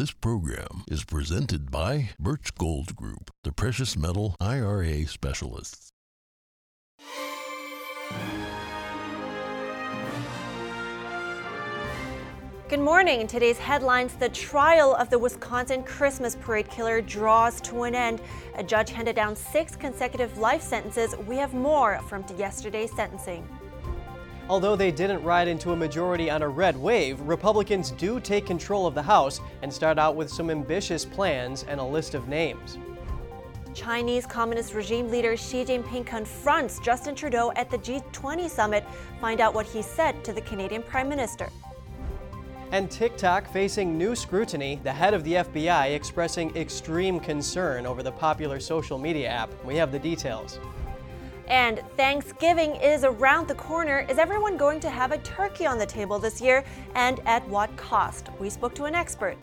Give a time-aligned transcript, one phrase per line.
[0.00, 5.90] This program is presented by Birch Gold Group, the precious metal IRA specialists.
[12.70, 13.20] Good morning.
[13.20, 18.22] In today's headlines, the trial of the Wisconsin Christmas parade killer draws to an end.
[18.54, 21.14] A judge handed down six consecutive life sentences.
[21.28, 23.46] We have more from yesterday's sentencing.
[24.50, 28.84] Although they didn't ride into a majority on a red wave, Republicans do take control
[28.84, 32.76] of the House and start out with some ambitious plans and a list of names.
[33.74, 38.84] Chinese Communist regime leader Xi Jinping confronts Justin Trudeau at the G20 summit.
[39.20, 41.48] Find out what he said to the Canadian Prime Minister.
[42.72, 48.10] And TikTok facing new scrutiny, the head of the FBI expressing extreme concern over the
[48.10, 49.50] popular social media app.
[49.64, 50.58] We have the details.
[51.50, 54.06] And Thanksgiving is around the corner.
[54.08, 56.64] Is everyone going to have a turkey on the table this year?
[56.94, 58.28] And at what cost?
[58.38, 59.36] We spoke to an expert.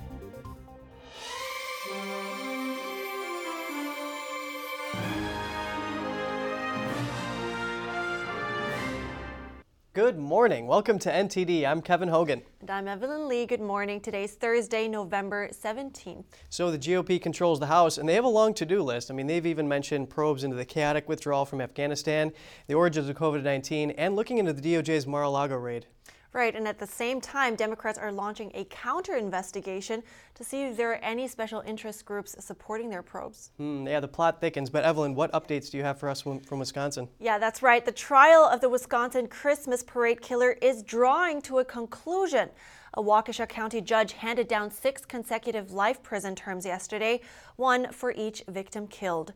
[9.98, 10.68] Good morning.
[10.68, 11.66] Welcome to NTD.
[11.66, 12.44] I'm Kevin Hogan.
[12.62, 13.48] And I'm Evelyn Lee.
[13.48, 14.00] Good morning.
[14.00, 16.24] Today's Thursday, November 17th.
[16.50, 19.10] So the GOP controls the House, and they have a long to-do list.
[19.10, 22.32] I mean, they've even mentioned probes into the chaotic withdrawal from Afghanistan,
[22.68, 25.88] the origins of COVID-19, and looking into the DOJ's Mar-a-Lago raid.
[26.34, 30.04] Right, and at the same time, Democrats are launching a counter investigation
[30.36, 33.52] to see if there are any special interest groups supporting their probes.
[33.58, 34.70] Hmm, yeah, the plot thickens.
[34.70, 37.08] But Evelyn, what updates do you have for us from, from Wisconsin?
[37.20, 37.84] Yeah, that's right.
[37.84, 42.50] The trial of the Wisconsin Christmas parade killer is drawing to a conclusion.
[42.94, 47.22] A Waukesha County judge handed down six consecutive life prison terms yesterday,
[47.56, 49.34] one for each victim killed.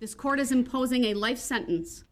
[0.00, 2.04] This court is imposing a life sentence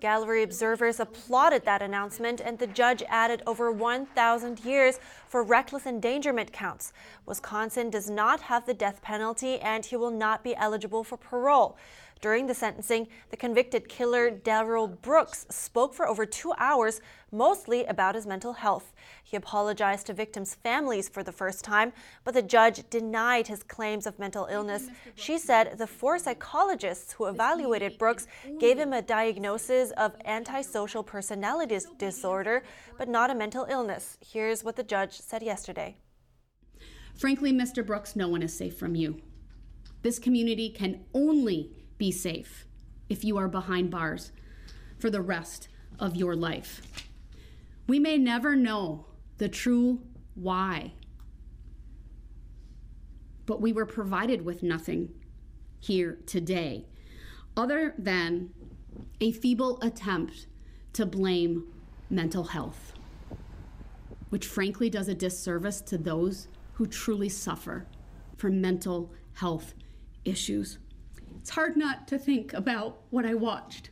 [0.00, 6.52] Gallery observers applauded that announcement, and the judge added over 1,000 years for reckless endangerment
[6.52, 6.92] counts.
[7.26, 11.76] Wisconsin does not have the death penalty, and he will not be eligible for parole.
[12.24, 18.14] During the sentencing, the convicted killer Darrell Brooks spoke for over two hours, mostly about
[18.14, 18.94] his mental health.
[19.22, 21.92] He apologized to victims' families for the first time,
[22.24, 24.88] but the judge denied his claims of mental illness.
[25.14, 28.26] She said the four psychologists who evaluated Brooks
[28.58, 32.62] gave him a diagnosis of antisocial personality disorder,
[32.96, 34.16] but not a mental illness.
[34.26, 35.98] Here's what the judge said yesterday.
[37.14, 37.84] Frankly, Mr.
[37.84, 39.20] Brooks, no one is safe from you.
[40.00, 42.66] This community can only be safe
[43.08, 44.32] if you are behind bars
[44.98, 45.68] for the rest
[45.98, 46.80] of your life.
[47.86, 49.06] We may never know
[49.38, 50.00] the true
[50.34, 50.92] why,
[53.46, 55.12] but we were provided with nothing
[55.80, 56.86] here today
[57.56, 58.50] other than
[59.20, 60.46] a feeble attempt
[60.94, 61.64] to blame
[62.10, 62.94] mental health,
[64.30, 67.86] which frankly does a disservice to those who truly suffer
[68.36, 69.74] from mental health
[70.24, 70.78] issues.
[71.44, 73.90] It's hard not to think about what I watched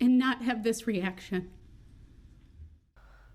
[0.00, 1.50] and not have this reaction.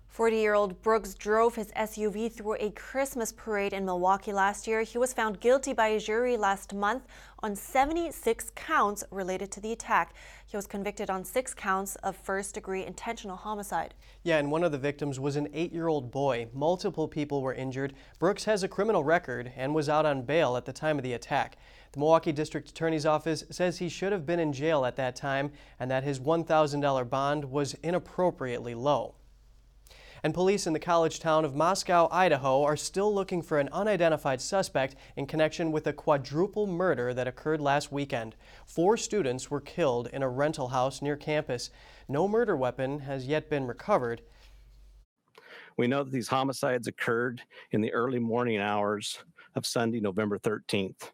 [0.08, 4.82] 40 year old Brooks drove his SUV through a Christmas parade in Milwaukee last year.
[4.82, 7.04] He was found guilty by a jury last month
[7.42, 10.14] on 76 counts related to the attack.
[10.44, 13.94] He was convicted on six counts of first degree intentional homicide.
[14.22, 16.48] Yeah, and one of the victims was an eight year old boy.
[16.52, 17.94] Multiple people were injured.
[18.18, 21.14] Brooks has a criminal record and was out on bail at the time of the
[21.14, 21.56] attack.
[21.92, 25.52] The Milwaukee District Attorney's Office says he should have been in jail at that time
[25.78, 29.14] and that his $1,000 bond was inappropriately low.
[30.22, 34.40] And police in the college town of Moscow, Idaho are still looking for an unidentified
[34.40, 38.36] suspect in connection with a quadruple murder that occurred last weekend.
[38.64, 41.70] Four students were killed in a rental house near campus.
[42.08, 44.22] No murder weapon has yet been recovered.
[45.76, 47.42] We know that these homicides occurred
[47.72, 49.18] in the early morning hours
[49.56, 51.10] of Sunday, November 13th.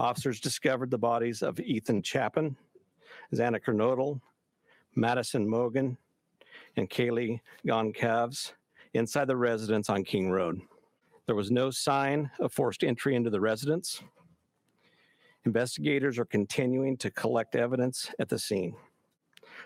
[0.00, 2.56] Officers discovered the bodies of Ethan Chapin,
[3.34, 4.18] Xana Kernodle,
[4.94, 5.98] Madison Mogen,
[6.78, 8.52] and Kaylee Goncalves
[8.94, 10.62] inside the residence on King Road.
[11.26, 14.02] There was no sign of forced entry into the residence.
[15.44, 18.74] Investigators are continuing to collect evidence at the scene.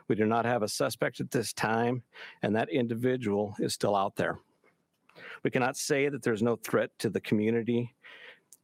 [0.09, 2.03] We do not have a suspect at this time,
[2.43, 4.41] and that individual is still out there.
[5.45, 7.95] We cannot say that there's no threat to the community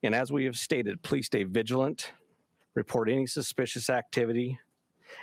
[0.03, 2.13] and as we have stated, please stay vigilant,
[2.75, 4.59] report any suspicious activity,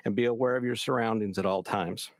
[0.05, 2.11] and be aware of your surroundings at all times.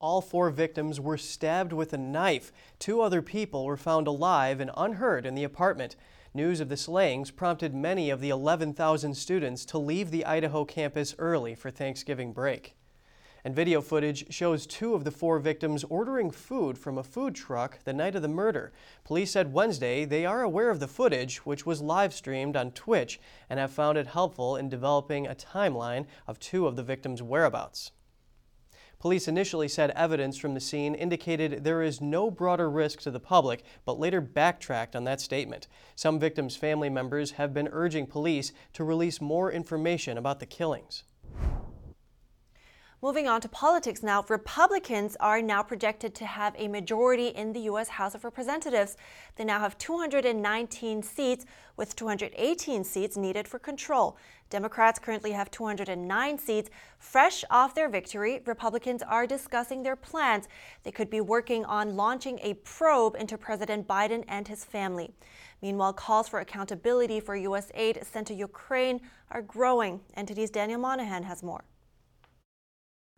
[0.00, 2.52] All four victims were stabbed with a knife.
[2.78, 5.94] Two other people were found alive and unhurt in the apartment.
[6.32, 11.14] News of the slayings prompted many of the 11,000 students to leave the Idaho campus
[11.18, 12.76] early for Thanksgiving break.
[13.44, 17.82] And video footage shows two of the four victims ordering food from a food truck
[17.84, 18.72] the night of the murder.
[19.04, 23.18] Police said Wednesday they are aware of the footage, which was live streamed on Twitch,
[23.48, 27.92] and have found it helpful in developing a timeline of two of the victims' whereabouts.
[28.98, 33.18] Police initially said evidence from the scene indicated there is no broader risk to the
[33.18, 35.66] public, but later backtracked on that statement.
[35.94, 41.04] Some victims' family members have been urging police to release more information about the killings.
[43.02, 47.60] Moving on to politics now, Republicans are now projected to have a majority in the
[47.60, 47.88] U.S.
[47.88, 48.98] House of Representatives.
[49.36, 51.46] They now have 219 seats,
[51.78, 54.18] with 218 seats needed for control.
[54.50, 56.68] Democrats currently have 209 seats.
[56.98, 60.46] Fresh off their victory, Republicans are discussing their plans.
[60.82, 65.10] They could be working on launching a probe into President Biden and his family.
[65.62, 67.72] Meanwhile, calls for accountability for U.S.
[67.72, 69.00] aid sent to Ukraine
[69.30, 70.00] are growing.
[70.18, 71.64] NTD's Daniel Monahan has more.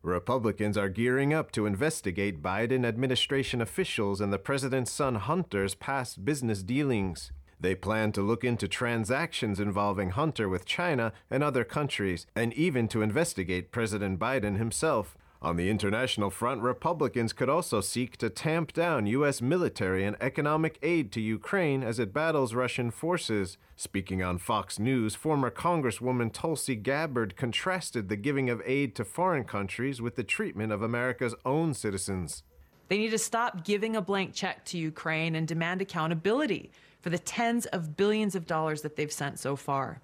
[0.02, 6.24] Republicans are gearing up to investigate Biden administration officials and the president's son Hunter's past
[6.24, 7.30] business dealings.
[7.60, 12.88] They plan to look into transactions involving Hunter with China and other countries, and even
[12.88, 15.16] to investigate President Biden himself.
[15.42, 19.42] On the international front, Republicans could also seek to tamp down U.S.
[19.42, 23.58] military and economic aid to Ukraine as it battles Russian forces.
[23.74, 29.42] Speaking on Fox News, former Congresswoman Tulsi Gabbard contrasted the giving of aid to foreign
[29.42, 32.44] countries with the treatment of America's own citizens.
[32.86, 37.18] They need to stop giving a blank check to Ukraine and demand accountability for the
[37.18, 40.02] tens of billions of dollars that they've sent so far.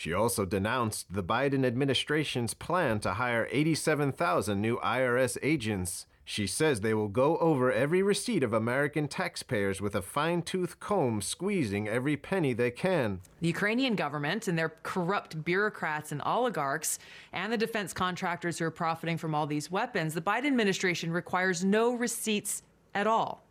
[0.00, 6.06] She also denounced the Biden administration's plan to hire 87,000 new IRS agents.
[6.24, 10.80] She says they will go over every receipt of American taxpayers with a fine tooth
[10.80, 13.20] comb, squeezing every penny they can.
[13.42, 16.98] The Ukrainian government and their corrupt bureaucrats and oligarchs,
[17.34, 21.62] and the defense contractors who are profiting from all these weapons, the Biden administration requires
[21.62, 22.62] no receipts
[22.94, 23.44] at all.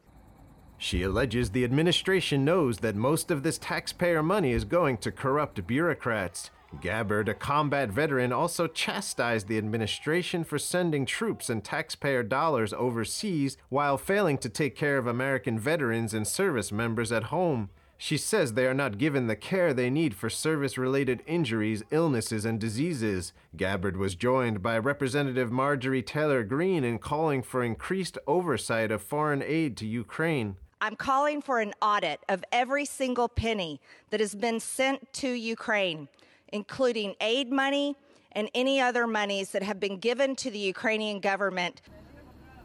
[0.81, 5.68] She alleges the administration knows that most of this taxpayer money is going to corrupt
[5.68, 6.52] bureaucrats.
[6.81, 13.58] Gabbard, a combat veteran, also chastised the administration for sending troops and taxpayer dollars overseas
[13.68, 17.70] while failing to take care of American veterans and service members at home.
[17.98, 22.46] She says they are not given the care they need for service related injuries, illnesses,
[22.46, 23.34] and diseases.
[23.58, 29.44] Gabbard was joined by Representative Marjorie Taylor Greene in calling for increased oversight of foreign
[29.44, 30.56] aid to Ukraine.
[30.81, 33.81] I'm calling for an audit of every single penny
[34.12, 36.08] that has been sent to Ukraine,
[36.54, 37.98] including aid money
[38.31, 41.81] and any other monies that have been given to the Ukrainian government.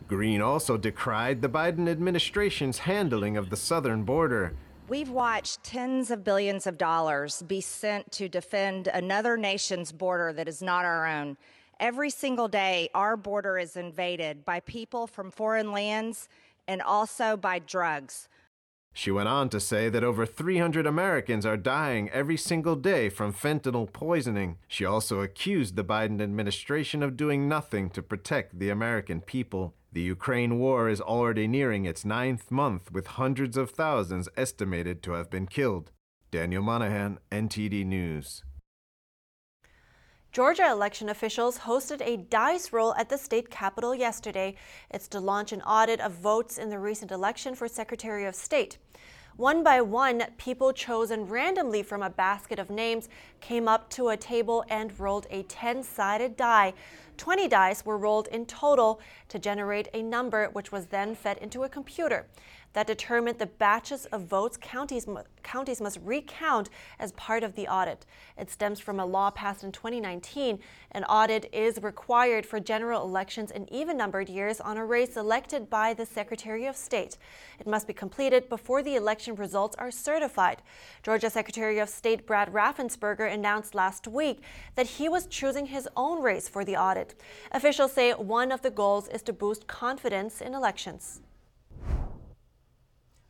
[0.06, 4.54] Greene also decried the Biden administration's handling of the southern border.
[4.86, 10.46] We've watched tens of billions of dollars be sent to defend another nation's border that
[10.46, 11.36] is not our own.
[11.80, 16.28] Every single day, our border is invaded by people from foreign lands
[16.66, 18.28] and also by drugs.
[18.96, 23.32] She went on to say that over 300 Americans are dying every single day from
[23.32, 24.58] fentanyl poisoning.
[24.68, 29.74] She also accused the Biden administration of doing nothing to protect the American people.
[29.92, 35.12] The Ukraine war is already nearing its ninth month, with hundreds of thousands estimated to
[35.12, 35.90] have been killed.
[36.30, 38.44] Daniel Monahan, NTD News.
[40.34, 44.56] Georgia election officials hosted a dice roll at the state capitol yesterday.
[44.90, 48.78] It's to launch an audit of votes in the recent election for Secretary of State.
[49.36, 53.08] One by one, people chosen randomly from a basket of names
[53.40, 56.74] came up to a table and rolled a 10 sided die.
[57.16, 61.62] 20 dice were rolled in total to generate a number, which was then fed into
[61.62, 62.26] a computer
[62.74, 65.06] that determined the batches of votes counties,
[65.42, 68.04] counties must recount as part of the audit.
[68.36, 70.58] It stems from a law passed in 2019.
[70.90, 75.70] An audit is required for general elections in even numbered years on a race elected
[75.70, 77.16] by the Secretary of State.
[77.58, 80.60] It must be completed before the election results are certified.
[81.02, 84.40] Georgia Secretary of State Brad Raffensperger announced last week
[84.74, 87.14] that he was choosing his own race for the audit.
[87.52, 91.20] Officials say one of the goals is to boost confidence in elections.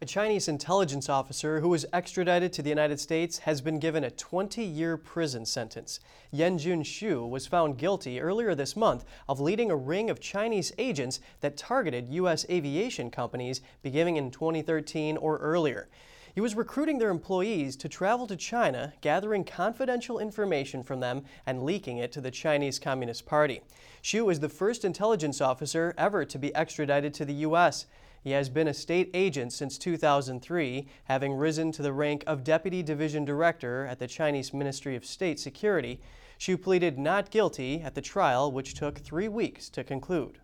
[0.05, 4.11] A Chinese intelligence officer who was extradited to the United States has been given a
[4.11, 5.99] 20-year prison sentence.
[6.31, 11.21] Yanjun Xu was found guilty earlier this month of leading a ring of Chinese agents
[11.41, 12.45] that targeted U.S.
[12.51, 15.89] aviation companies beginning in 2013 or earlier.
[16.35, 21.63] He was recruiting their employees to travel to China, gathering confidential information from them and
[21.63, 23.63] leaking it to the Chinese Communist Party.
[24.03, 27.87] Xu is the first intelligence officer ever to be extradited to the U.S.
[28.25, 32.83] He has been a state agent since 2003, having risen to the rank of Deputy
[32.83, 36.01] Division Director at the Chinese Ministry of State Security.
[36.39, 40.39] Xu pleaded not guilty at the trial, which took three weeks to conclude.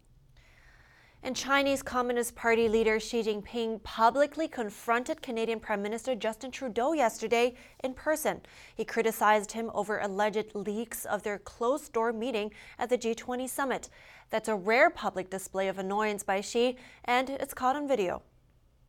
[1.23, 7.55] And Chinese Communist Party leader Xi Jinping publicly confronted Canadian Prime Minister Justin Trudeau yesterday
[7.85, 8.41] in person.
[8.75, 13.91] He criticized him over alleged leaks of their closed door meeting at the G20 summit.
[14.31, 18.23] That's a rare public display of annoyance by Xi, and it's caught on video.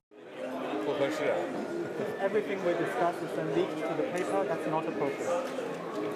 [2.22, 4.46] Everything we discuss is then leaked to the paper.
[4.46, 5.61] That's not appropriate.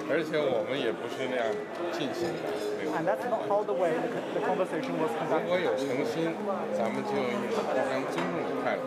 [0.07, 1.45] 而且我们也不是那样
[1.91, 2.45] 进行的，
[2.77, 2.91] 没有。
[2.93, 6.33] And that's not how the way the, the conversation was 如.果有诚心，
[6.77, 8.85] 咱们就用一种互相尊重的态度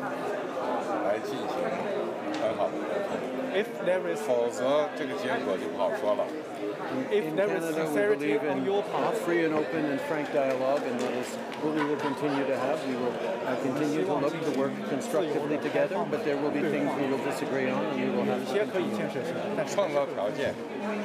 [1.05, 1.55] 来进行
[2.41, 6.26] 很好的沟通，If there is 否则这个结果就不好说了。
[7.12, 9.86] if In there is Canada, we sincerity believe on in your part, free and open
[9.86, 11.30] and frank dialogue, and that is
[11.62, 12.78] what we will continue to have.
[12.86, 13.14] We will
[13.46, 17.24] uh, continue to look to work constructively together, but there will be things we will
[17.24, 20.54] disagree on, and we will have 有些可以建设性，但是创造条件，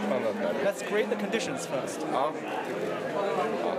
[0.08, 0.64] 创造条件。
[0.64, 2.00] let's create the conditions first.
[2.12, 2.32] 好，
[3.62, 3.76] 好。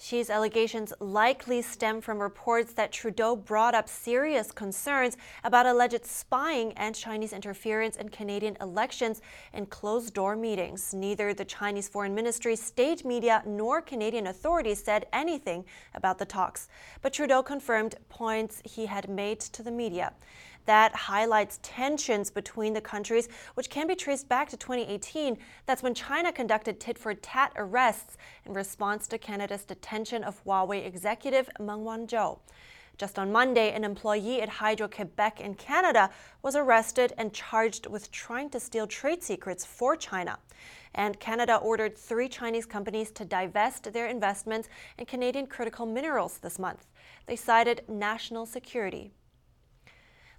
[0.00, 6.72] Xi's allegations likely stem from reports that Trudeau brought up serious concerns about alleged spying
[6.72, 9.20] and Chinese interference in Canadian elections
[9.52, 10.94] in closed door meetings.
[10.94, 16.68] Neither the Chinese Foreign Ministry, state media, nor Canadian authorities said anything about the talks.
[17.02, 20.14] But Trudeau confirmed points he had made to the media.
[20.70, 25.36] That highlights tensions between the countries, which can be traced back to 2018.
[25.66, 30.86] That's when China conducted tit for tat arrests in response to Canada's detention of Huawei
[30.86, 32.38] executive Meng Wanzhou.
[32.98, 36.08] Just on Monday, an employee at Hydro Quebec in Canada
[36.40, 40.38] was arrested and charged with trying to steal trade secrets for China.
[40.94, 46.60] And Canada ordered three Chinese companies to divest their investments in Canadian critical minerals this
[46.60, 46.86] month.
[47.26, 49.10] They cited national security.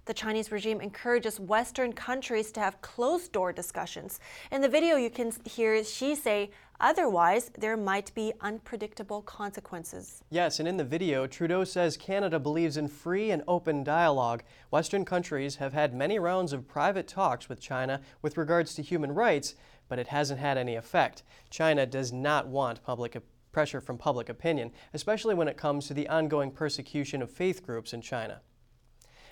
[0.04, 4.18] The Chinese regime encourages Western countries to have closed door discussions.
[4.50, 10.24] In the video, you can hear Xi say, otherwise, there might be unpredictable consequences.
[10.28, 14.42] Yes, and in the video, Trudeau says Canada believes in free and open dialogue.
[14.70, 19.12] Western countries have had many rounds of private talks with China with regards to human
[19.12, 19.54] rights,
[19.88, 21.22] but it hasn't had any effect.
[21.48, 23.16] China does not want public
[23.52, 27.92] pressure from public opinion, especially when it comes to the ongoing persecution of faith groups
[27.92, 28.40] in China.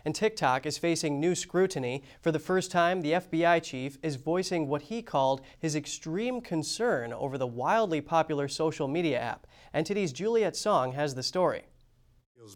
[0.05, 2.03] And TikTok is facing new scrutiny.
[2.21, 7.13] For the first time, the FBI chief is voicing what he called his extreme concern
[7.13, 9.47] over the wildly popular social media app.
[9.75, 11.65] NTD's Juliet Song has the story.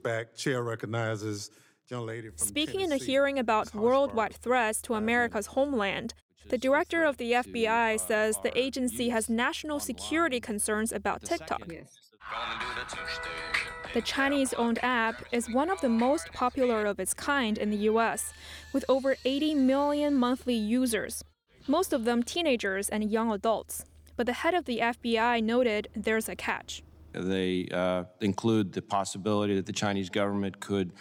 [0.02, 1.50] Back, chair recognizes
[1.88, 6.14] young lady from Speaking in a hearing about worldwide threats to America's homeland,
[6.48, 11.62] the director of the FBI says the agency has national security concerns about TikTok.
[13.94, 17.76] The Chinese owned app is one of the most popular of its kind in the
[17.92, 18.32] US,
[18.72, 21.22] with over 80 million monthly users,
[21.68, 23.84] most of them teenagers and young adults.
[24.16, 26.82] But the head of the FBI noted there's a catch.
[27.12, 30.92] They uh, include the possibility that the Chinese government could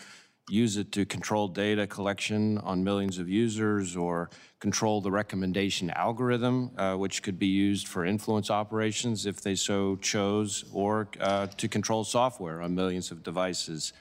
[0.49, 6.71] use it to control data collection on millions of users or control the recommendation algorithm,
[6.77, 11.67] uh, which could be used for influence operations if they so chose, or uh, to
[11.67, 13.93] control software on millions of devices,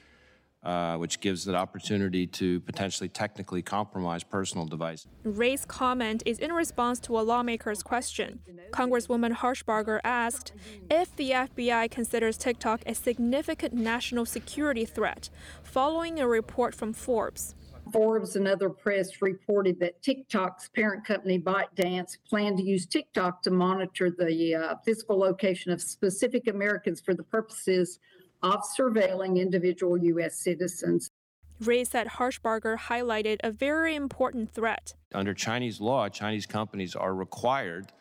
[0.63, 5.07] uh, which gives the opportunity to potentially technically compromise personal devices.
[5.23, 8.39] Wray's comment is in response to a lawmaker's question.
[8.71, 10.53] Congresswoman Harshbarger asked
[10.89, 15.29] if the FBI considers TikTok a significant national security threat,
[15.63, 17.55] following a report from Forbes.
[17.91, 23.51] Forbes and other press reported that TikTok's parent company ByteDance planned to use TikTok to
[23.51, 27.99] monitor the uh, physical location of specific Americans for the purposes
[28.43, 30.35] of surveilling individual U.S.
[30.35, 31.09] citizens.
[31.61, 34.93] Wray said Harshbarger highlighted a very important threat.
[35.13, 37.91] Under Chinese law, Chinese companies are required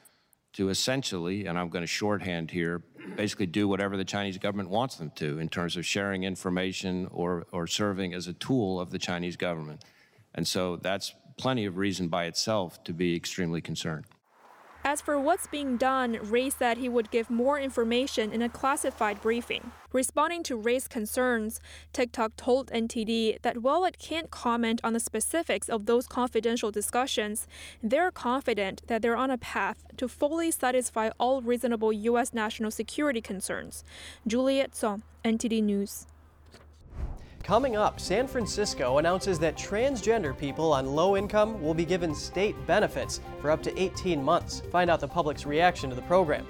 [0.54, 2.82] to essentially, and I'm going to shorthand here,
[3.16, 7.46] basically do whatever the Chinese government wants them to in terms of sharing information or,
[7.52, 9.82] or serving as a tool of the Chinese government.
[10.34, 14.04] And so that's plenty of reason by itself to be extremely concerned.
[14.84, 19.20] As for what's being done, Wray said he would give more information in a classified
[19.20, 19.70] briefing.
[19.92, 21.60] Responding to Wray's concerns,
[21.92, 27.46] TikTok told NTD that while it can't comment on the specifics of those confidential discussions,
[27.80, 32.34] they're confident that they're on a path to fully satisfy all reasonable U.S.
[32.34, 33.84] national security concerns.
[34.26, 36.06] Juliet Song, NTD News.
[37.42, 42.54] Coming up, San Francisco announces that transgender people on low income will be given state
[42.68, 44.62] benefits for up to 18 months.
[44.70, 46.46] Find out the public's reaction to the program.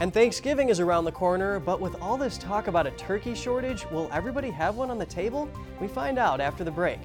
[0.00, 3.88] And Thanksgiving is around the corner, but with all this talk about a turkey shortage,
[3.92, 5.48] will everybody have one on the table?
[5.80, 6.98] We find out after the break.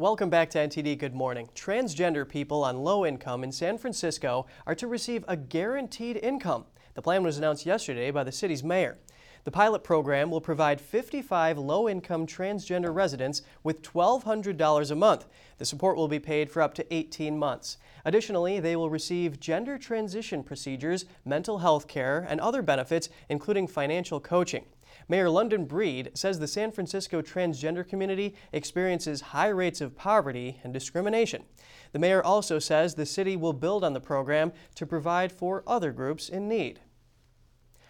[0.00, 1.50] Welcome back to NTD Good Morning.
[1.54, 6.64] Transgender people on low income in San Francisco are to receive a guaranteed income.
[6.94, 8.96] The plan was announced yesterday by the city's mayor.
[9.44, 15.26] The pilot program will provide 55 low income transgender residents with $1,200 a month.
[15.58, 17.76] The support will be paid for up to 18 months.
[18.06, 24.18] Additionally, they will receive gender transition procedures, mental health care, and other benefits, including financial
[24.18, 24.64] coaching.
[25.10, 30.72] Mayor London Breed says the San Francisco transgender community experiences high rates of poverty and
[30.72, 31.42] discrimination.
[31.90, 35.90] The mayor also says the city will build on the program to provide for other
[35.90, 36.78] groups in need.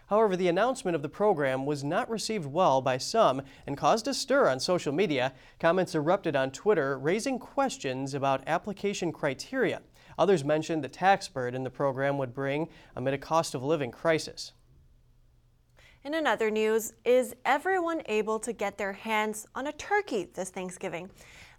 [0.07, 4.15] However, the announcement of the program was not received well by some and caused a
[4.15, 5.35] stir on social media.
[5.59, 9.83] Comments erupted on Twitter, raising questions about application criteria.
[10.19, 14.53] Others mentioned the tax burden the program would bring amid a cost of living crisis.
[16.03, 21.11] In another news, is everyone able to get their hands on a turkey this Thanksgiving?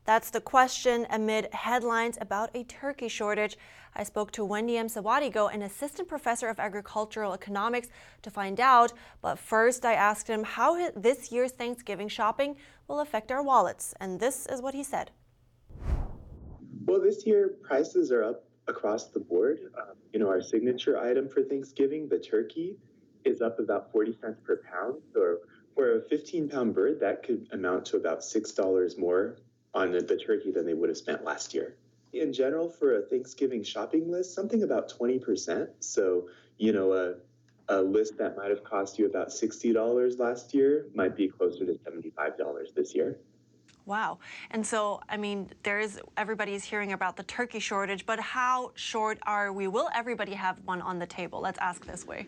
[0.06, 3.56] That's the question amid headlines about a turkey shortage.
[3.96, 7.90] I spoke to Wendiam Sawadgo, an assistant professor of agricultural economics,
[8.24, 8.94] to find out.
[9.22, 12.56] But first, I asked him how this year's Thanksgiving shopping
[12.88, 13.94] will affect our wallets.
[14.02, 15.12] And this is what he said.
[16.86, 19.60] Well, this year, prices are up across the board.
[19.78, 22.78] Um, you know, our signature item for Thanksgiving, the turkey,
[23.26, 25.02] is up about 40 cents per pound.
[25.14, 25.38] So
[25.76, 29.38] for a 15 pound bird, that could amount to about $6 more
[29.74, 31.76] on the, the turkey than they would have spent last year.
[32.14, 35.70] In general, for a Thanksgiving shopping list, something about 20%.
[35.80, 37.16] So, you know, a,
[37.70, 41.74] a list that might have cost you about $60 last year might be closer to
[41.74, 43.18] $75 this year.
[43.86, 44.20] Wow.
[44.52, 49.18] And so, I mean, there is everybody's hearing about the turkey shortage, but how short
[49.24, 49.68] are we?
[49.68, 51.42] Will everybody have one on the table?
[51.42, 52.28] Let's ask this way.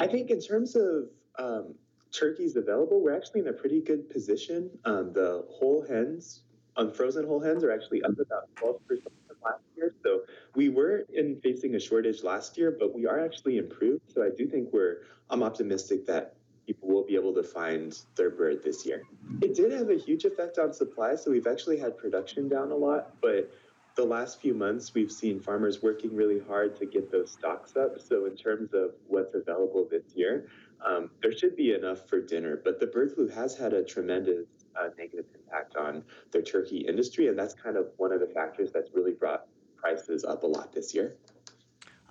[0.00, 1.74] I think in terms of um,
[2.12, 4.70] turkeys available, we're actually in a pretty good position.
[4.84, 6.42] Um, the whole hens,
[6.76, 9.94] unfrozen whole hens, are actually up about 12% from last year.
[10.02, 10.22] So
[10.54, 14.02] we were in facing a shortage last year, but we are actually improved.
[14.12, 18.30] So I do think we're, I'm optimistic that people will be able to find their
[18.30, 19.02] bird this year.
[19.40, 21.14] It did have a huge effect on supply.
[21.14, 23.50] So we've actually had production down a lot, but
[23.96, 27.98] the last few months, we've seen farmers working really hard to get those stocks up.
[27.98, 30.48] So, in terms of what's available this year,
[30.84, 32.60] um, there should be enough for dinner.
[32.62, 34.46] But the bird flu has had a tremendous
[34.78, 38.70] uh, negative impact on the turkey industry, and that's kind of one of the factors
[38.70, 41.16] that's really brought prices up a lot this year.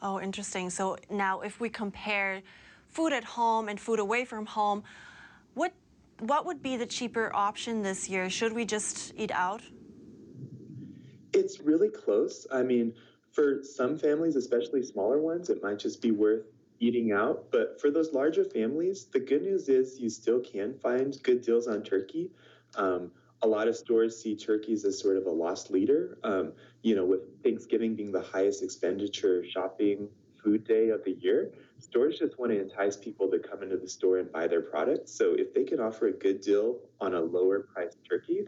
[0.01, 0.71] Oh, interesting.
[0.71, 2.41] So now, if we compare
[2.89, 4.83] food at home and food away from home,
[5.53, 5.71] what
[6.19, 8.29] what would be the cheaper option this year?
[8.29, 9.61] Should we just eat out?
[11.35, 12.47] It's really close.
[12.49, 12.93] I mean,
[13.33, 16.45] for some families, especially smaller ones, it might just be worth
[16.79, 17.51] eating out.
[17.51, 21.67] But for those larger families, the good news is you still can find good deals
[21.67, 22.31] on turkey.
[22.75, 26.17] Um, a lot of stores see turkeys as sort of a loss leader.
[26.23, 30.07] Um, you know, with Thanksgiving being the highest expenditure shopping
[30.41, 33.89] food day of the year, stores just want to entice people to come into the
[33.89, 35.11] store and buy their products.
[35.11, 38.47] So if they can offer a good deal on a lower priced turkey,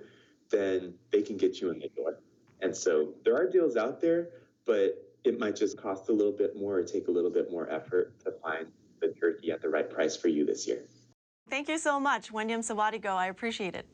[0.50, 2.20] then they can get you in the door.
[2.62, 4.30] And so there are deals out there,
[4.66, 7.70] but it might just cost a little bit more or take a little bit more
[7.70, 8.68] effort to find
[9.02, 10.84] the turkey at the right price for you this year.
[11.50, 13.16] Thank you so much, Wendiam Sawadgo.
[13.16, 13.86] I appreciate it.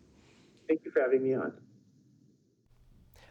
[0.67, 1.53] Thank you for having me on.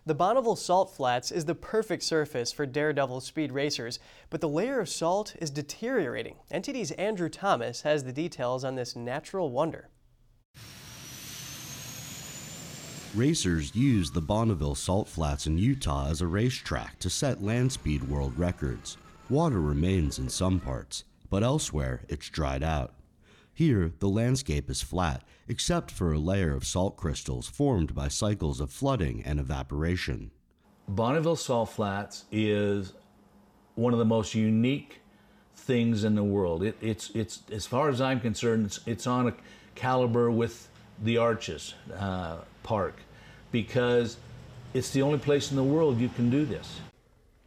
[0.04, 4.80] The Bonneville Salt Flats is the perfect surface for daredevil speed racers, but the layer
[4.80, 6.38] of salt is deteriorating.
[6.52, 9.90] NTD's Andrew Thomas has the details on this natural wonder.
[13.14, 18.04] Racers use the Bonneville Salt Flats in Utah as a racetrack to set land speed
[18.04, 18.96] world records.
[19.28, 22.94] Water remains in some parts, but elsewhere it's dried out.
[23.52, 28.60] Here, the landscape is flat, except for a layer of salt crystals formed by cycles
[28.60, 30.30] of flooding and evaporation.
[30.88, 32.94] Bonneville Salt Flats is
[33.74, 35.02] one of the most unique
[35.54, 36.62] things in the world.
[36.62, 39.34] It, it's, it's, as far as I'm concerned, it's, it's on a
[39.74, 40.70] caliber with
[41.02, 42.96] the Arches uh, Park
[43.50, 44.16] because
[44.74, 46.80] it's the only place in the world you can do this.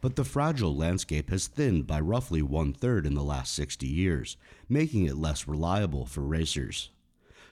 [0.00, 4.36] But the fragile landscape has thinned by roughly one third in the last 60 years,
[4.68, 6.90] making it less reliable for racers.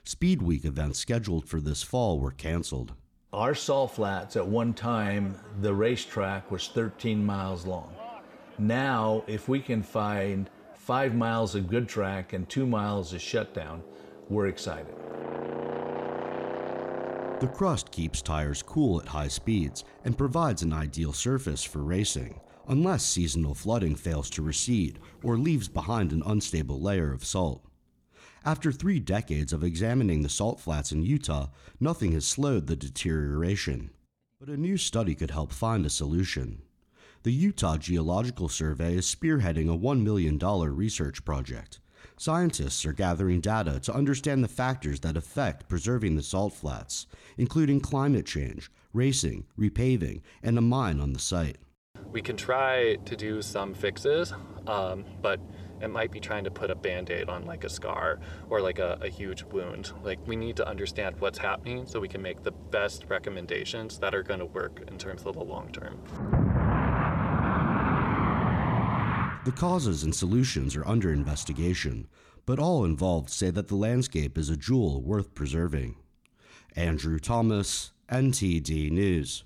[0.03, 2.93] Speed Week events scheduled for this fall were canceled.
[3.33, 7.93] Our salt flats, at one time, the racetrack was 13 miles long.
[8.57, 13.83] Now, if we can find five miles of good track and two miles of shutdown,
[14.29, 14.95] we're excited.
[17.41, 22.39] The crust keeps tires cool at high speeds and provides an ideal surface for racing,
[22.69, 27.65] unless seasonal flooding fails to recede or leaves behind an unstable layer of salt.
[28.45, 33.89] After three decades of examining the salt flats in Utah, nothing has slowed the deterioration.
[34.39, 36.61] But a new study could help find a solution.
[37.23, 41.79] The Utah Geological Survey is spearheading a $1 million research project.
[42.17, 47.81] Scientists are gathering data to understand the factors that affect preserving the salt flats, including
[47.81, 51.57] climate change, racing, repaving, and a mine on the site.
[52.13, 54.33] We can try to do some fixes,
[54.65, 55.41] um, but
[55.81, 58.79] it might be trying to put a band aid on like a scar or like
[58.79, 59.91] a, a huge wound.
[60.01, 64.15] Like, we need to understand what's happening so we can make the best recommendations that
[64.15, 66.44] are going to work in terms of the long term.
[69.45, 72.07] The causes and solutions are under investigation,
[72.47, 75.97] but all involved say that the landscape is a jewel worth preserving.
[76.75, 79.43] Andrew Thomas, NTD News.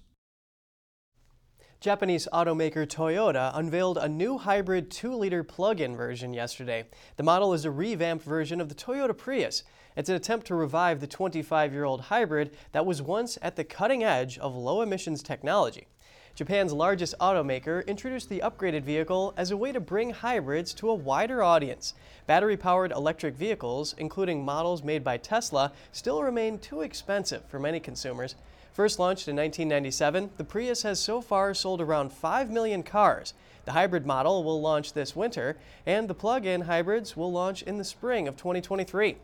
[1.82, 6.86] Japanese automaker Toyota unveiled a new hybrid 2 liter plug in version yesterday.
[7.18, 9.64] The model is a revamped version of the Toyota Prius.
[9.98, 13.66] It's an attempt to revive the 25 year old hybrid that was once at the
[13.66, 15.88] cutting edge of low emissions technology.
[16.36, 20.96] Japan's largest automaker introduced the upgraded vehicle as a way to bring hybrids to a
[20.96, 21.94] wider audience.
[22.28, 27.80] Battery powered electric vehicles, including models made by Tesla, still remain too expensive for many
[27.80, 28.36] consumers.
[28.72, 33.34] First launched in 1997, the Prius has so far sold around 5 million cars.
[33.66, 37.78] The hybrid model will launch this winter, and the plug in hybrids will launch in
[37.78, 39.18] the spring of 2023.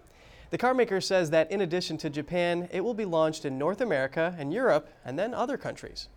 [0.49, 4.35] The carmaker says that in addition to Japan, it will be launched in North America
[4.37, 6.09] and Europe, and then other countries.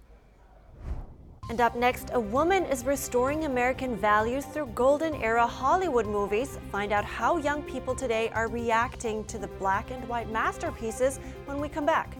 [1.50, 6.58] And up next, a woman is restoring American values through golden era Hollywood movies.
[6.70, 11.58] Find out how young people today are reacting to the black and white masterpieces when
[11.58, 12.18] we come back.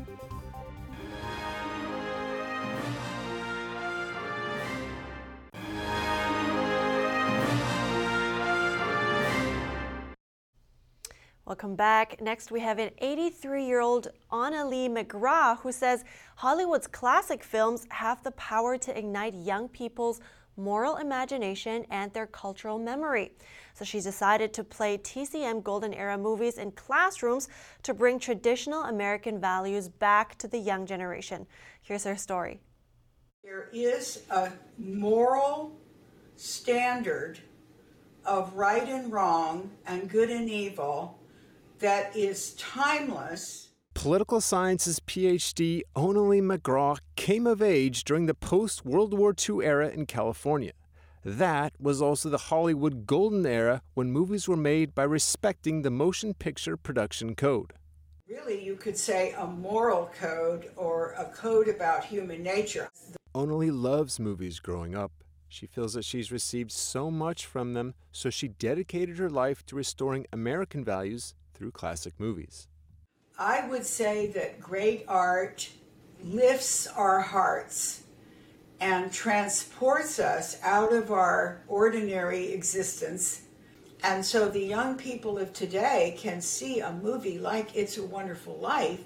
[11.49, 12.21] Welcome back.
[12.21, 16.05] Next, we have an 83 year old Onalee McGraw who says
[16.37, 20.21] Hollywood's classic films have the power to ignite young people's
[20.59, 23.33] moral imagination and their cultural memory.
[23.73, 27.49] So she decided to play TCM Golden Era movies in classrooms
[27.83, 31.47] to bring traditional American values back to the young generation.
[31.81, 32.61] Here's her story.
[33.43, 35.81] There is a moral
[36.37, 37.39] standard
[38.27, 41.18] of right and wrong and good and evil
[41.81, 43.69] that is timeless.
[43.95, 49.89] Political sciences PhD Onalee McGraw came of age during the post World War II era
[49.89, 50.73] in California.
[51.25, 56.33] That was also the Hollywood golden era when movies were made by respecting the motion
[56.33, 57.73] picture production code.
[58.29, 62.89] Really, you could say a moral code or a code about human nature.
[63.35, 65.13] Onalee loves movies growing up.
[65.49, 69.77] She feels that she's received so much from them, so she dedicated her life to
[69.77, 72.69] restoring American values through classic movies?
[73.39, 75.69] I would say that great art
[76.23, 78.05] lifts our hearts
[78.81, 83.43] and transports us out of our ordinary existence.
[84.05, 88.57] And so the young people of today can see a movie like It's a Wonderful
[88.59, 89.01] Life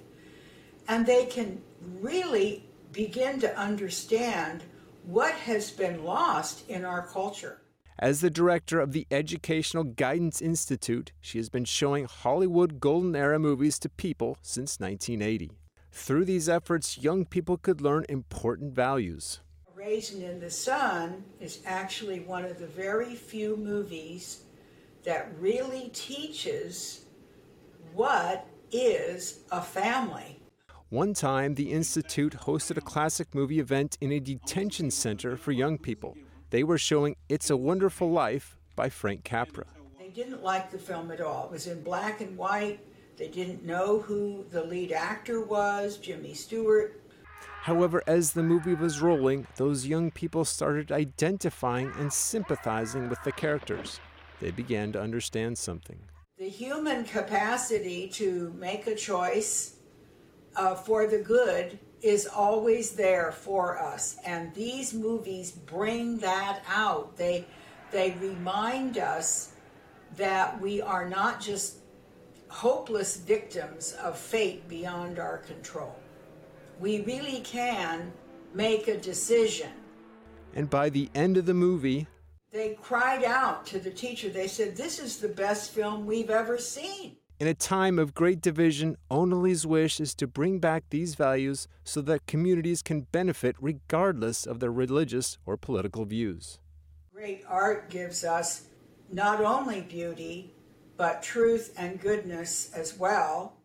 [0.88, 1.62] and they can
[2.00, 4.62] really begin to understand
[5.04, 7.61] what has been lost in our culture.
[8.02, 13.38] As the director of the Educational Guidance Institute, she has been showing Hollywood Golden Era
[13.38, 15.52] movies to people since 1980.
[15.92, 19.38] Through these efforts, young people could learn important values.
[19.76, 24.40] Raisin in the Sun is actually one of the very few movies
[25.04, 27.04] that really teaches
[27.94, 30.40] what is a family.
[30.88, 35.78] One time, the Institute hosted a classic movie event in a detention center for young
[35.78, 36.16] people.
[36.52, 39.64] They were showing It's a Wonderful Life by Frank Capra.
[39.98, 41.46] They didn't like the film at all.
[41.46, 42.78] It was in black and white.
[43.16, 47.00] They didn't know who the lead actor was, Jimmy Stewart.
[47.62, 53.32] However, as the movie was rolling, those young people started identifying and sympathizing with the
[53.32, 53.98] characters.
[54.38, 56.00] They began to understand something.
[56.36, 59.76] The human capacity to make a choice
[60.54, 64.16] uh, for the good is always there for us.
[64.24, 67.16] And these movies bring that out.
[67.16, 67.46] They
[67.90, 69.52] they remind us
[70.16, 71.76] that we are not just
[72.48, 75.94] hopeless victims of fate beyond our control.
[76.80, 78.12] We really can
[78.54, 79.70] make a decision.
[80.54, 82.06] And by the end of the movie
[82.50, 84.28] they cried out to the teacher.
[84.28, 88.40] They said this is the best film we've ever seen In a time of great
[88.40, 94.46] division, Onalee's wish is to bring back these values so that communities can benefit regardless
[94.46, 96.60] of their religious or political views.
[97.12, 98.68] Great art gives us
[99.10, 100.54] not only beauty,
[100.96, 103.56] but truth and goodness as well.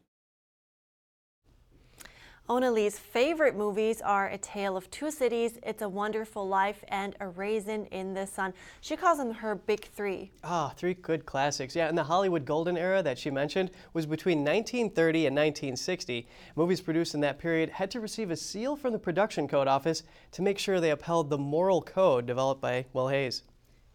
[2.49, 7.27] Onalee's favorite movies are A Tale of Two Cities, It's a Wonderful Life, and A
[7.27, 8.53] Raisin in the Sun.
[8.79, 10.31] She calls them her big three.
[10.45, 11.75] Ah, three good classics.
[11.75, 16.25] Yeah, and the Hollywood golden era that she mentioned was between 1930 and 1960.
[16.55, 20.03] Movies produced in that period had to receive a seal from the Production Code Office
[20.31, 23.43] to make sure they upheld the moral code developed by Will Hays.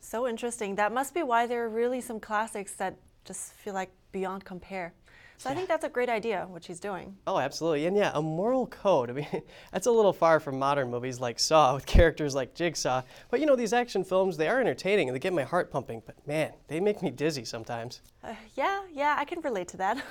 [0.00, 0.74] So interesting.
[0.74, 4.92] That must be why there are really some classics that just feel like beyond compare.
[5.42, 7.16] So I think that's a great idea, what she's doing.
[7.26, 7.86] Oh, absolutely.
[7.86, 9.10] And yeah, a moral code.
[9.10, 9.26] I mean,
[9.72, 13.02] that's a little far from modern movies like Saw with characters like Jigsaw.
[13.28, 16.00] But you know, these action films, they are entertaining and they get my heart pumping.
[16.06, 18.02] But man, they make me dizzy sometimes.
[18.22, 20.04] Uh, yeah, yeah, I can relate to that.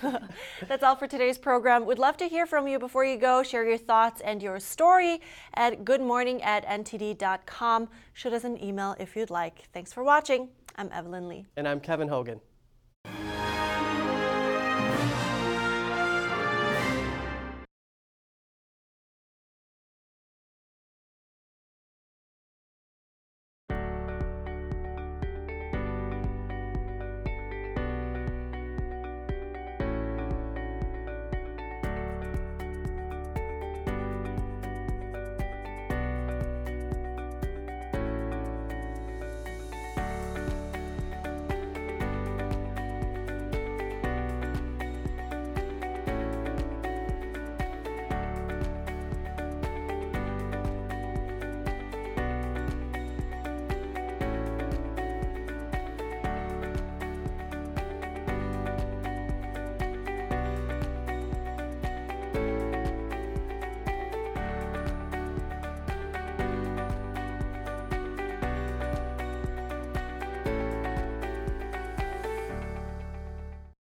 [0.68, 1.86] that's all for today's program.
[1.86, 3.42] We'd love to hear from you before you go.
[3.42, 5.22] Share your thoughts and your story
[5.54, 7.88] at goodmorning at ntd.com.
[8.14, 9.70] Shoot us an email if you'd like.
[9.72, 10.50] Thanks for watching.
[10.76, 11.46] I'm Evelyn Lee.
[11.56, 12.42] And I'm Kevin Hogan.